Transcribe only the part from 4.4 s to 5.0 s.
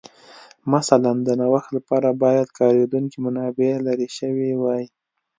وای